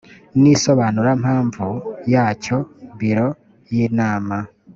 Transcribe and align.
n 0.41 0.43
isobanurampamvu 0.53 1.67
yacyo 2.13 2.57
biro 2.99 3.27
y 3.73 3.75
inama 3.85 4.37